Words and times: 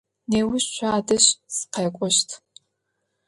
Неущ 0.29 0.65
шъуадэжь 0.75 1.29
сыкъэкӏощт. 1.55 2.29